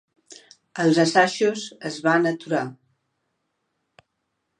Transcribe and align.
Els 0.83 0.99
assajos 1.03 1.65
es 1.89 1.99
van 2.07 2.25
aturar. 2.31 2.63